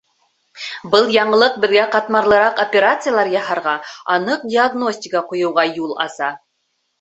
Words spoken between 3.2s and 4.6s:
яһарға, аныҡ